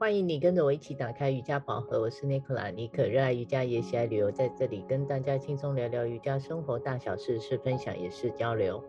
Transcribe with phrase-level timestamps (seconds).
[0.00, 8.80] 欢迎你跟着我一起打开瑜伽宝盒，我是妮可拉，妮可热爱瑜伽，也喜爱旅游，在这里跟大家轻松聊聊瑜伽生活大小事，是分享也是交流。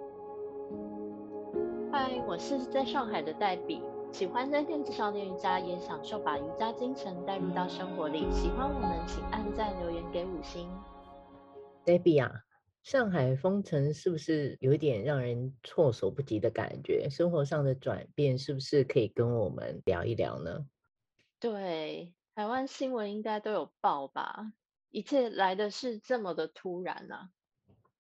[1.92, 8.28] 嗨，我是在上海的黛比，喜欢在电子上练瑜伽，也享受把瑜伽精神带入到生活里。
[8.32, 10.70] 喜欢我们，请按赞留言给五星。
[11.84, 12.32] 黛比啊，
[12.84, 17.10] 上海封城是不是有点让人措手不及的感觉？
[17.10, 20.68] 生活上的转变是不是可以跟我们聊一聊呢？
[21.40, 24.52] 对，台湾新闻应该都有报吧？
[24.90, 27.32] 一切来的是这么的突然啊！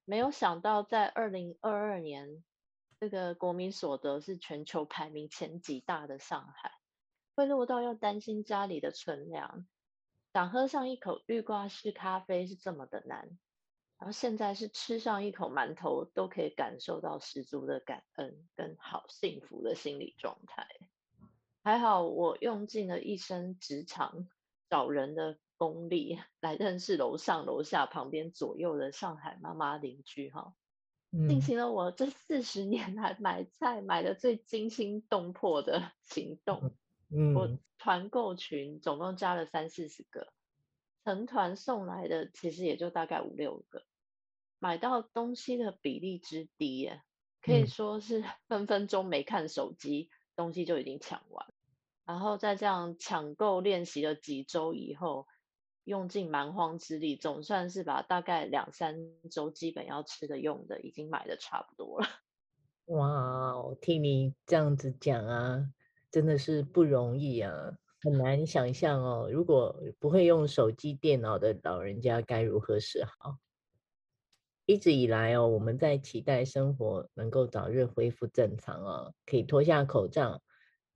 [0.04, 2.44] 没有想到，在二零二二年，
[3.00, 6.74] 这个国民所得是全球排名前几大的上海，
[7.36, 9.66] 会落到要担心家里的存粮，
[10.34, 13.40] 想喝上一口绿挂式咖啡是这么的难，
[14.00, 20.68] 然后现在是吃上一口馒头都可以感受到十足的感恩跟好幸福的心理状态。
[21.70, 24.28] 还好，我用尽了一身职场
[24.72, 30.56] 找人的功力 来认识楼上楼下旁边左右的上海妈妈邻居哈，
[31.12, 36.74] 进行了我这四十年来买菜买的最惊心动魄的 行动。
[37.36, 40.34] 我团购群总共加了三四十个，
[41.06, 43.84] 成团送来的其实也就大概五六个，
[44.58, 47.04] 买到东西的比例之低耶，
[47.44, 50.10] 可以说是 分分钟没看手机。
[50.36, 51.54] 东西就已经抢完，
[52.10, 55.28] 然后在这样抢购练习了几周以后，
[55.84, 58.96] 用尽蛮荒之力，总算是把大概两三
[59.30, 62.08] 周基本要吃的用的已经买的差不多了。
[62.98, 65.64] 哇，我听你这样子讲啊，
[66.10, 67.54] 真的是不容易啊，
[68.02, 73.38] 很难想象哦，如果不会用手机、电脑的老人家该如何是好？
[74.66, 80.42] 一直以来哦，我们在期待生活能够早日恢复正常哦，可以脱下口罩，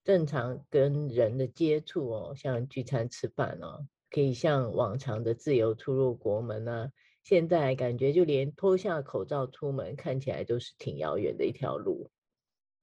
[0.03, 6.91] 正常跟人的接触哦，像聚餐吃饭哦，可以像往常的自由出入国门呢。
[7.23, 12.11] 现在感觉就连脱下口罩出门，看起来都是挺遥远的一条路。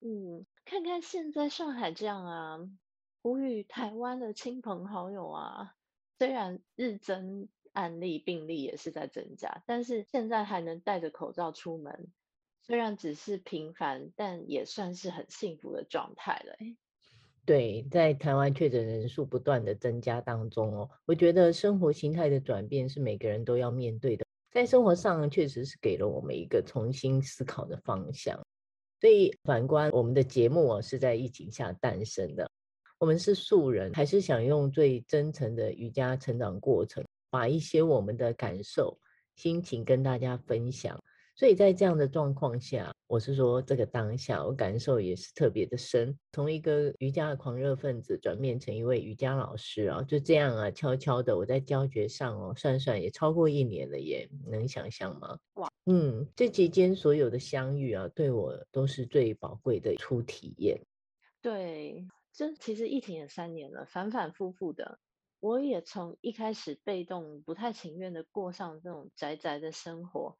[0.00, 2.58] 嗯，看看现在上海这样啊，
[3.22, 5.74] 呼吁台湾的亲朋好友啊，
[6.18, 7.48] 虽然日增。
[7.72, 12.12] 案例病例也是在增加，但是现在还能戴着口罩出门，
[12.62, 16.56] 虽然只是平凡，但也算是很幸福的状态了。
[17.50, 28.40] 对，在台湾确诊人数不断的增加当中哦，我觉得生活形态的转变是每个人都要面对的，在生活上确实是给了我们一个重新思考的方向。
[29.00, 32.48] 所以反观我们的节目哦，是在疫情下诞生的，
[33.00, 38.96] 我们是素人，还是想用最真诚的瑜伽成长过程，把一些我们的感受、
[39.34, 40.96] 心情跟大家分享，
[41.34, 46.16] 所以在这样的状况下，我是说这个当下，我感受也是特别的深。
[46.30, 55.36] 从一个瑜伽的狂热分子转变成一位瑜伽老师啊，就这样啊，悄悄的我在教学上哦，算算也超过一年了耶，能想象吗？
[55.54, 60.80] 哇，嗯，这期间所有的相遇啊，对我都是最宝贵的初体验。
[61.42, 65.00] 对，这其实疫情也三年了，反反复复的。
[65.40, 70.36] 我也从一开始被动、不太情愿的过上这种宅宅的生活，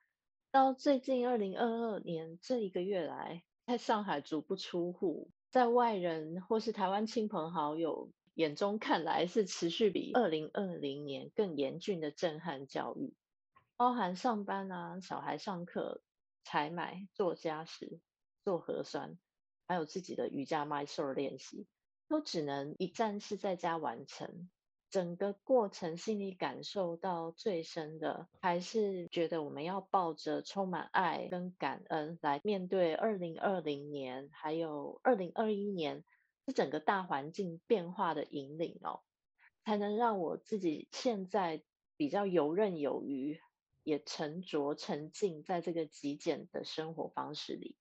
[0.53, 13.15] 到最近二零二二年这一个月来，在上海足不出户，在外人或是台湾亲朋好友眼中看来是持续比二零二零年更严峻的震撼教育，
[13.77, 16.03] 包含上班啊、小孩上课、
[16.43, 18.00] 采买、做家事、
[18.43, 19.17] 做核酸，
[19.69, 21.69] 还有自己的瑜伽 m y s o r 练习，
[22.09, 24.50] 都只能一站式在家完成。
[24.90, 36.02] 整个过程心里感受到最深的，还是觉得我们要抱着充满爱跟感恩来面对二零二零年，还有二零二一年，
[36.44, 39.02] 这整个大环境变化的引领哦，
[39.64, 41.62] 才能让我自己现在
[41.96, 43.38] 比较游刃有余，
[43.84, 47.76] 也沉着沉浸在这个极简的生活方式里，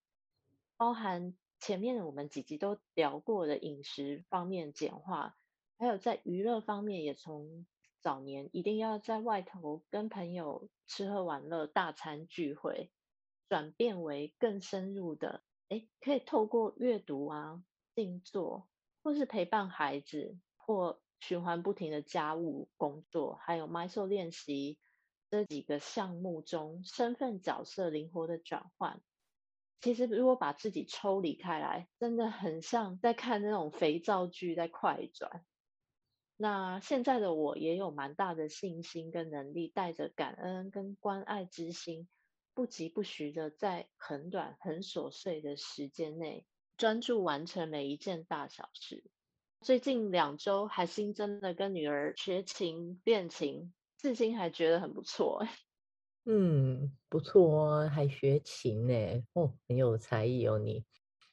[0.77, 5.35] 包含前面我们几集都聊过的饮食方面简化。
[5.79, 7.65] 还有在娱乐方面，也从
[8.01, 12.91] 早年一定要在外头跟朋友吃喝玩乐、大餐聚会，
[13.47, 17.63] 转变为更深入的，诶，可以透过阅读啊、
[17.95, 18.69] 静坐，
[19.01, 24.79] 或是陪伴孩子，或循环不停的家务工作，还有 m y s o 练习
[25.29, 29.01] 这几个项目中，身份角色灵活的转换。
[29.79, 35.45] 其实，如果把自己抽离开来，真的很像在看那种肥皂剧在快转。
[36.41, 42.07] 那现在的我也有蛮大的信心跟能力，带着感恩跟关爱之心，
[42.53, 46.45] 不疾不徐的在很短很琐碎的时间内，
[46.77, 49.03] 专注完成每一件大小事。
[49.59, 55.45] 最近两周还新增了跟女儿学琴练琴，至今还觉得很不错。
[56.23, 58.93] 嗯，不错哦，还学琴呢，
[59.33, 60.85] 哦，很有才艺哦，你。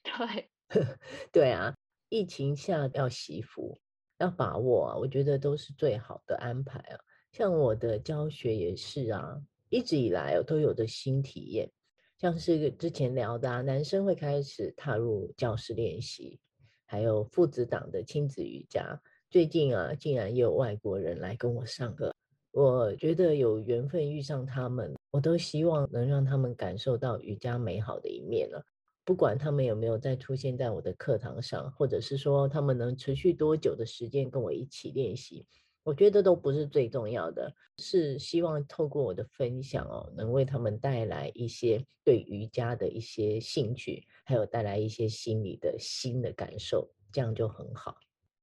[0.03, 0.51] 对，
[1.31, 1.77] 对啊，
[2.09, 3.79] 疫情下要惜福，
[4.19, 6.99] 要把握啊，我觉得都是最好的安排啊。
[7.33, 11.71] 像我的教学也是啊，一直以来都有的新体验，
[12.19, 16.39] 像是之前聊的啊，男生会开始踏入教室练习，
[16.87, 18.99] 还有父子档的亲子瑜伽，
[19.29, 22.15] 最近啊，竟然也有外国人来跟我上课。
[22.53, 28.65] 我觉得有缘分遇上他们，我都希望能让他们感受到瑜伽美好的一面了。
[29.07, 35.47] 不管他们有没有再出现在我的课堂上，或者是说他们能持续多久的时间跟我一起练习，
[35.85, 47.97] 我觉得都不是最重要的，是希望透过我的分享哦，能为他们带来一些对瑜伽的一些兴趣，还有带来一些心理的新的感受，这样就很好。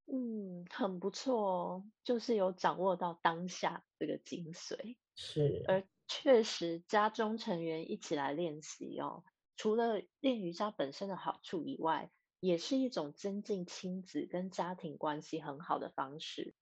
[0.07, 4.95] 嗯，很不错哦，就是有掌握到当下这个精髓。
[5.17, 9.23] 是，而确实家中成员一起来练习哦，
[9.63, 12.11] 除了练瑜伽本身的好处以外，
[12.41, 16.53] 也是一种增进亲子跟家庭关系很好的方式。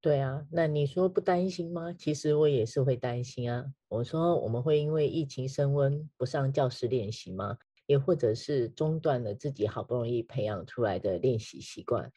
[0.00, 1.92] 对啊，那你说不担心吗？
[1.92, 3.64] 其实我也是会担心啊。
[3.86, 7.56] 我说我们会因为疫情升温不上教室练习吗？
[7.86, 12.12] 也或者是中断了自己好不容易培养出来的练习习惯？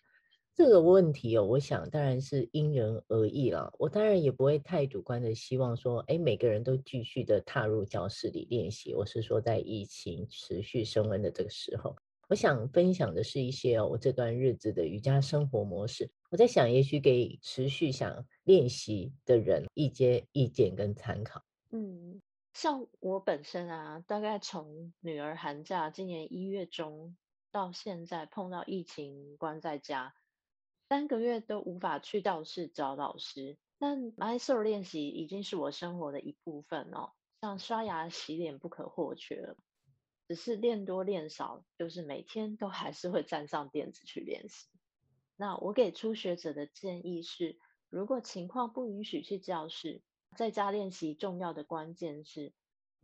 [0.54, 3.74] 这个问题哦，我想当然是因人而异了。
[3.80, 8.94] 我当然也不会太主观的希望说，哎，每个人都继续的踏入教室里练习。
[8.94, 11.96] 我是说，在疫情持续升温的这个时候，
[12.28, 16.12] 我想分享的是一些哦，我这段日子的瑜伽生活模式。
[16.30, 21.42] 我在想，也许给持续想练习的人一些意见跟参考。
[21.72, 22.22] 嗯，
[22.54, 27.16] 像我本身啊，大概从女儿寒假今年一月中
[27.52, 30.14] 到现在，碰到疫情关在家。
[30.92, 37.14] 三个月都无法去教室找老师，但 Mysore 练习已经是我生活的一部分哦。
[37.40, 39.56] 像刷牙、洗脸不可或缺，
[40.28, 44.68] 只是练多练少，就是每天都还是会站上垫子去练习。
[45.38, 47.58] 那我给初学者的建议是，
[47.90, 50.02] 如果情况不允许去教室，
[50.36, 52.52] 在家练习重要的关键是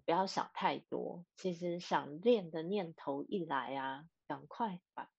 [0.03, 1.23] 不要想太多。
[1.37, 5.09] 其实想练的念头一来啊，赶快把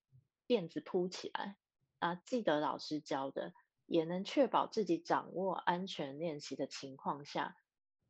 [0.45, 1.57] 垫子铺起来。
[1.99, 3.53] 啊，记得老师教的，
[3.85, 7.57] 也能确保自己掌握安全练习的情况下，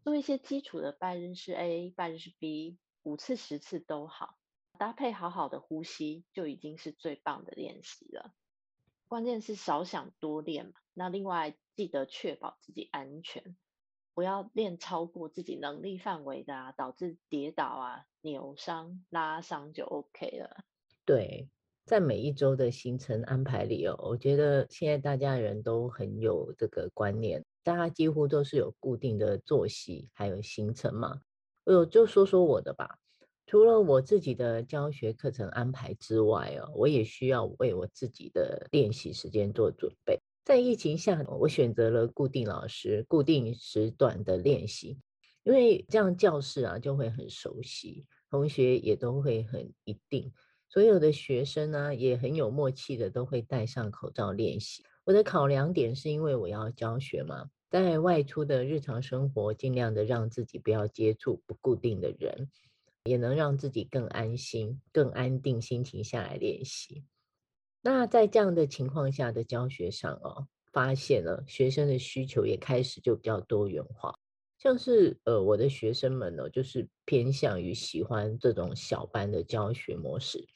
[0.03, 4.37] 做一些基础的拜日式 A、拜日式 B，五次十次都好，
[4.77, 8.33] 搭配好好的呼吸，就已经是最棒的练习了。
[9.07, 10.73] 关键是少想多练嘛。
[10.93, 13.57] 那另外记得确保自己安全，
[14.13, 20.63] 不要练超过自己能力范围的啊，导致跌倒啊、扭伤、拉伤就 OK 了。
[21.05, 21.49] 对。
[21.89, 31.19] 在每一周的行程安排里哦，我觉得现在大家人都很有这个观念，大家几乎都是有固定的作息还有行程嘛。
[31.63, 32.99] 我就说说我的吧，
[33.47, 40.19] 除了我自己的教学课程安排之外哦，我也需要为我自己的练习时间做准备。
[40.45, 44.99] 在疫情下，我选择了固定老师、固定时段的练习，
[45.41, 50.31] 因为这样教室啊就会很熟悉，同学也都会很一定。
[50.71, 54.83] 所有的学生呢，也很有默契的都会戴上口罩练习。
[55.03, 62.51] 我的考量点是因为我要教学嘛，在外出的日常生活，尽量的让自己不要接触不固定的人，
[63.05, 67.03] 也能让自己更安心、更安定心情下来练习。
[67.81, 74.13] 那在这样的情况下的教学上哦，发现了学生的需求也开始就比较多元化，
[74.59, 80.47] 像是呃我的学生们呢，就是偏向于喜欢这种小班的教学模式。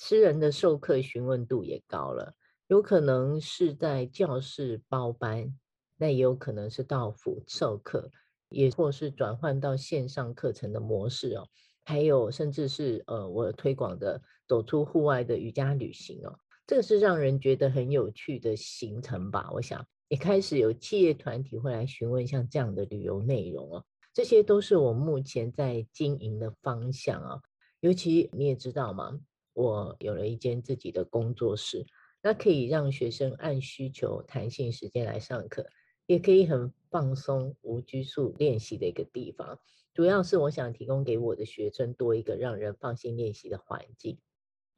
[0.00, 2.32] 私人的授课询问度也高了，
[2.68, 5.52] 有可能是在教室包班，
[5.96, 8.08] 那也有可能是到府授课，
[8.48, 11.48] 也或是转换到线上课程的模式哦。
[11.82, 19.50] 还有甚至是呃，我推广的走出户外的瑜伽旅行哦，这个是让人觉得很有趣的行程吧。
[19.52, 27.40] 我想也开始有企业团体会来询问像这样的旅游内容哦，这些都是我目前在经营的方向啊。
[27.80, 29.18] 尤其你也知道吗？
[29.58, 31.84] 我有了一间自己的工作室，
[32.22, 35.66] 那可以让学生按需求弹性时间来上课，
[36.06, 39.58] 也可以很放松无拘束练习的一个地方。
[39.92, 44.20] 主要是我想提供给我的学生多一个让人放心练习的环境。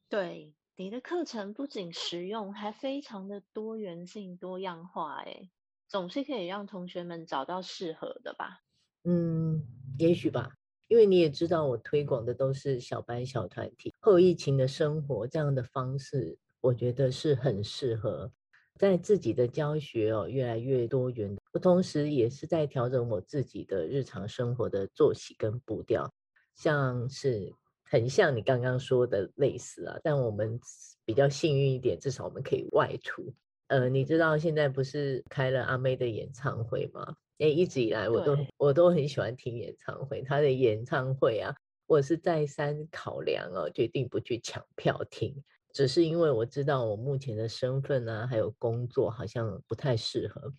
[0.09, 5.51] 对，你的课程不仅实用，还非常的多元性、多样化，哎，
[5.89, 8.63] 总是可以让同学们找到适合的吧？
[9.05, 9.63] 嗯，
[9.99, 10.55] 也许吧。
[10.89, 18.33] 因为你也知道，我推广的都是小班小团体后疫情的生活这样的方式，我觉得是很适合
[18.79, 21.37] 在自己的教学哦，越来越多元。
[21.53, 26.11] 我同时也是在调整我自己的日常生活的作息跟步调，
[26.55, 27.53] 像是
[27.85, 30.59] 很像你刚刚说的类似啊，但我们
[31.05, 33.35] 比较幸运一点，至少我们可以外出。
[33.67, 37.15] 呃，你知道现在不是开了阿妹的演唱会吗？
[37.39, 41.55] 诶，一直以来我都我都很喜欢听演唱会，她的演唱会啊，
[41.91, 45.35] 我是再三考量哦，决定不去抢票听，
[45.73, 50.55] 只是因为我知道我目前的身份啊，还有工作好像不太适合，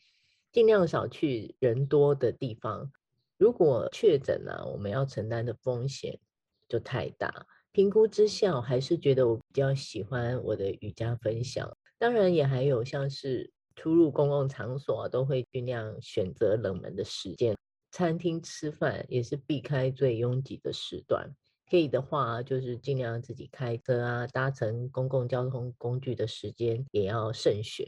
[0.51, 2.91] 尽量少去人多的地方。
[3.37, 6.19] 如果确诊了，我们要承担的风险
[6.67, 7.47] 就太大。
[7.71, 11.77] 评估之下，我还是觉得我比较喜欢我的瑜伽分享。
[11.97, 17.55] 当然，也还有像是出入公共场所啊，都会尽量选择冷门的时间。
[17.91, 21.29] 餐厅吃饭也是避开最拥挤的时段。
[21.69, 27.87] 可以的话，就是尽量自己开车啊，搭乘公共交通工具的时间也要慎选。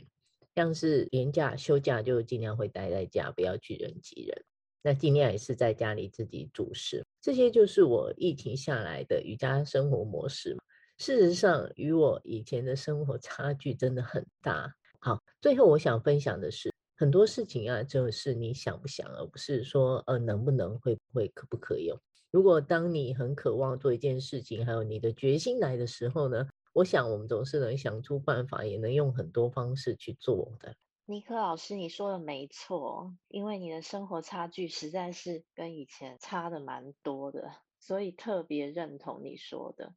[0.55, 4.45] 像是年假休假，就尽量会待在家，不要去人挤人。
[4.81, 7.03] 那尽量也是在家里自己煮食。
[7.21, 10.57] 这些就是我疫情下来的瑜伽生活模式。
[10.97, 14.73] 事实上，与我以前的生活差距真的很大。
[14.99, 21.91] 好，最后我想分享的是，很多事情啊，就是你想不想，而不是说呃能不能、会不会、可不可以。
[22.31, 30.75] 如果当你很渴望做一件事情，还有你的决心来的时候呢，我想我们总是能想出办法，也能用很多方式去做的。
[31.05, 39.93] 尼克老师，你说的没错，因为你的生活差距实在是跟以前差的蛮多的，所以特别认同你说的。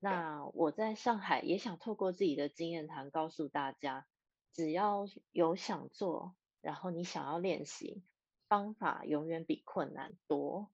[0.00, 4.06] 那我在上海也想透过自己的经验谈告诉大家，
[4.52, 8.02] 只要有想做，然后你想要练习，
[8.48, 10.68] 方法永远比困难多。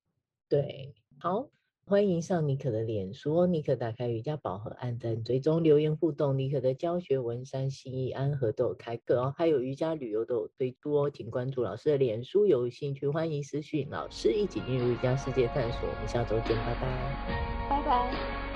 [0.49, 1.49] 对，好，
[1.87, 15.81] 欢迎上尼可的脸书，尼可打开瑜伽宝盒，按赞追踪留言互动，尼可的教学文山信义安和都有开课哦，还有瑜伽旅游都有推出哦，请关注老师的脸书，有兴趣欢迎私讯老师一起进入瑜伽世界探索。
[15.89, 18.54] 我们下周见，拜拜，拜拜。